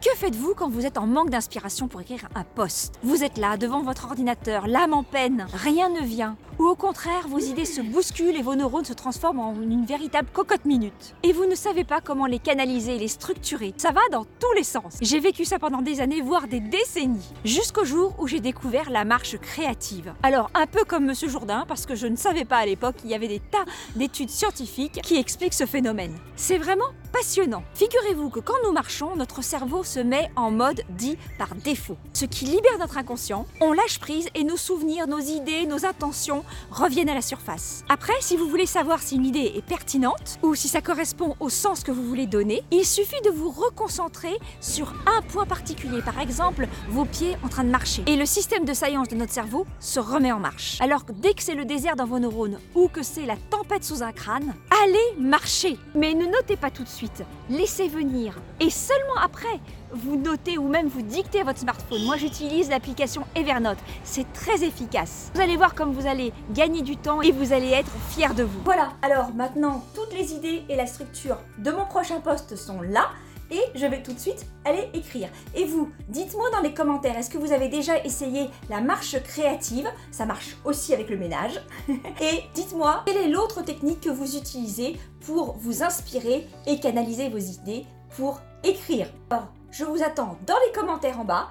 Que 0.00 0.14
faites-vous 0.14 0.54
quand 0.54 0.68
vous 0.68 0.86
êtes 0.86 0.96
en 0.96 1.08
manque 1.08 1.30
d'inspiration 1.30 1.88
pour 1.88 2.00
écrire 2.00 2.28
un 2.36 2.44
post 2.44 2.94
Vous 3.02 3.24
êtes 3.24 3.36
là, 3.36 3.56
devant 3.56 3.82
votre 3.82 4.04
ordinateur, 4.04 4.68
l'âme 4.68 4.94
en 4.94 5.02
peine, 5.02 5.46
rien 5.52 5.88
ne 5.88 6.00
vient. 6.00 6.36
Ou 6.58 6.66
au 6.66 6.74
contraire, 6.74 7.28
vos 7.28 7.38
idées 7.38 7.64
se 7.64 7.80
bousculent 7.80 8.34
et 8.34 8.42
vos 8.42 8.56
neurones 8.56 8.84
se 8.84 8.92
transforment 8.92 9.38
en 9.38 9.54
une 9.54 9.86
véritable 9.86 10.28
cocotte 10.32 10.64
minute. 10.64 11.14
Et 11.22 11.32
vous 11.32 11.46
ne 11.46 11.54
savez 11.54 11.84
pas 11.84 12.00
comment 12.00 12.26
les 12.26 12.40
canaliser 12.40 12.98
les 12.98 13.06
structurer. 13.06 13.74
Ça 13.76 13.92
va 13.92 14.00
dans 14.10 14.24
tous 14.24 14.52
les 14.56 14.64
sens. 14.64 14.96
J'ai 15.00 15.20
vécu 15.20 15.44
ça 15.44 15.60
pendant 15.60 15.82
des 15.82 16.00
années, 16.00 16.20
voire 16.20 16.48
des 16.48 16.58
décennies. 16.58 17.32
Jusqu'au 17.44 17.84
jour 17.84 18.16
où 18.18 18.26
j'ai 18.26 18.40
découvert 18.40 18.90
la 18.90 19.04
marche 19.04 19.38
créative. 19.38 20.12
Alors, 20.24 20.50
un 20.54 20.66
peu 20.66 20.82
comme 20.84 21.06
Monsieur 21.06 21.28
Jourdain, 21.28 21.64
parce 21.68 21.86
que 21.86 21.94
je 21.94 22.08
ne 22.08 22.16
savais 22.16 22.44
pas 22.44 22.56
à 22.56 22.66
l'époque 22.66 22.96
qu'il 22.96 23.10
y 23.10 23.14
avait 23.14 23.28
des 23.28 23.40
tas 23.40 23.64
d'études 23.94 24.30
scientifiques 24.30 25.00
qui 25.02 25.16
expliquent 25.16 25.54
ce 25.54 25.66
phénomène. 25.66 26.16
C'est 26.34 26.58
vraiment 26.58 26.88
passionnant. 27.12 27.62
Figurez-vous 27.74 28.30
que 28.30 28.40
quand 28.40 28.54
nous 28.64 28.72
marchons, 28.72 29.14
notre 29.16 29.42
cerveau 29.42 29.84
se 29.84 30.00
met 30.00 30.30
en 30.36 30.50
mode 30.50 30.82
dit 30.90 31.16
par 31.38 31.54
défaut, 31.54 31.96
ce 32.12 32.24
qui 32.24 32.44
libère 32.44 32.78
notre 32.78 32.98
inconscient, 32.98 33.46
on 33.60 33.72
lâche 33.72 33.98
prise 33.98 34.28
et 34.34 34.44
nos 34.44 34.56
souvenirs, 34.56 35.06
nos 35.06 35.20
idées, 35.20 35.66
nos 35.66 35.86
intentions 35.86 36.44
reviennent 36.70 37.08
à 37.08 37.14
la 37.14 37.22
surface. 37.22 37.84
Après, 37.88 38.14
si 38.20 38.36
vous 38.36 38.48
voulez 38.48 38.66
savoir 38.66 39.00
si 39.00 39.16
une 39.16 39.26
idée 39.26 39.52
est 39.56 39.64
pertinente 39.64 40.38
ou 40.42 40.54
si 40.54 40.68
ça 40.68 40.80
correspond 40.80 41.36
au 41.40 41.48
sens 41.48 41.82
que 41.82 41.90
vous 41.90 42.02
voulez 42.02 42.26
donner, 42.26 42.62
il 42.70 42.84
suffit 42.84 43.20
de 43.24 43.30
vous 43.30 43.50
reconcentrer 43.50 44.36
sur 44.60 44.92
un 45.06 45.22
point 45.22 45.46
particulier, 45.46 46.02
par 46.02 46.20
exemple 46.20 46.68
vos 46.88 47.04
pieds 47.04 47.36
en 47.44 47.48
train 47.48 47.64
de 47.64 47.70
marcher. 47.70 48.02
Et 48.06 48.16
le 48.16 48.26
système 48.26 48.64
de 48.64 48.72
science 48.74 49.08
de 49.08 49.16
notre 49.16 49.32
cerveau 49.32 49.66
se 49.80 50.00
remet 50.00 50.32
en 50.32 50.40
marche. 50.40 50.80
Alors 50.80 51.04
que 51.04 51.12
dès 51.12 51.34
que 51.34 51.42
c'est 51.42 51.54
le 51.54 51.64
désert 51.64 51.96
dans 51.96 52.06
vos 52.06 52.18
neurones 52.18 52.58
ou 52.74 52.88
que 52.88 53.02
c'est 53.02 53.26
la 53.26 53.36
tempête 53.50 53.84
sous 53.84 54.02
un 54.02 54.12
crâne, 54.12 54.54
allez 54.82 55.20
marcher. 55.20 55.76
Mais 55.94 56.14
ne 56.14 56.26
notez 56.26 56.56
pas 56.56 56.70
tout 56.70 56.84
de 56.84 56.88
suite, 56.88 57.22
laissez 57.50 57.88
venir. 57.88 58.38
Et 58.60 58.70
seulement 58.70 59.16
après, 59.22 59.60
vous 59.92 60.16
notez 60.16 60.58
ou 60.58 60.68
même 60.68 60.88
vous 60.88 61.02
dictez 61.02 61.40
à 61.40 61.44
votre 61.44 61.58
smartphone. 61.58 62.04
Moi, 62.04 62.16
j'utilise 62.16 62.68
l'application 62.68 63.24
Evernote. 63.34 63.78
C'est 64.04 64.30
très 64.32 64.62
efficace. 64.64 65.30
Vous 65.34 65.40
allez 65.40 65.56
voir 65.56 65.74
comme 65.74 65.92
vous 65.92 66.06
allez 66.06 66.32
gagner 66.50 66.82
du 66.82 66.96
temps 66.96 67.22
et 67.22 67.32
vous 67.32 67.52
allez 67.52 67.70
être 67.70 67.90
fier 68.10 68.34
de 68.34 68.42
vous. 68.42 68.60
Voilà, 68.64 68.92
alors 69.02 69.34
maintenant, 69.34 69.84
toutes 69.94 70.12
les 70.12 70.32
idées 70.32 70.62
et 70.68 70.76
la 70.76 70.86
structure 70.86 71.38
de 71.58 71.70
mon 71.70 71.86
prochain 71.86 72.20
post 72.20 72.56
sont 72.56 72.80
là. 72.80 73.10
Et 73.50 73.62
je 73.74 73.86
vais 73.86 74.02
tout 74.02 74.12
de 74.12 74.18
suite 74.18 74.46
aller 74.64 74.90
écrire. 74.92 75.28
Et 75.54 75.64
vous, 75.64 75.90
dites-moi 76.08 76.50
dans 76.50 76.60
les 76.60 76.74
commentaires, 76.74 77.16
est-ce 77.16 77.30
que 77.30 77.38
vous 77.38 77.52
avez 77.52 77.68
déjà 77.68 78.04
essayé 78.04 78.50
la 78.68 78.80
marche 78.80 79.18
créative? 79.22 79.88
Ça 80.10 80.26
marche 80.26 80.56
aussi 80.64 80.92
avec 80.92 81.08
le 81.08 81.16
ménage. 81.16 81.60
et 81.88 82.42
dites-moi, 82.54 83.04
quelle 83.06 83.16
est 83.16 83.28
l'autre 83.28 83.62
technique 83.62 84.02
que 84.02 84.10
vous 84.10 84.36
utilisez 84.36 84.98
pour 85.24 85.56
vous 85.56 85.82
inspirer 85.82 86.46
et 86.66 86.78
canaliser 86.78 87.30
vos 87.30 87.38
idées 87.38 87.86
pour 88.16 88.40
écrire? 88.64 89.08
Alors, 89.30 89.48
je 89.70 89.84
vous 89.84 90.02
attends 90.02 90.36
dans 90.46 90.58
les 90.66 90.72
commentaires 90.72 91.20
en 91.20 91.24
bas. 91.24 91.48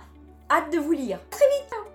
Hâte 0.51 0.71
de 0.71 0.77
vous 0.77 0.91
lire. 0.91 1.17
À 1.17 1.35
très 1.35 1.45
vite 1.45 1.86